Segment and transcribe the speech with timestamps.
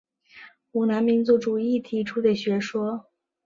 [0.71, 3.07] 湖南民族主义提出的学说。